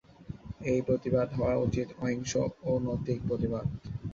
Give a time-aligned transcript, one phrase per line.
[0.65, 2.31] এই প্রতিবাদ হওয়া উচিত অহিংস
[2.61, 3.65] ও নৈতিক প্রতিবাদ।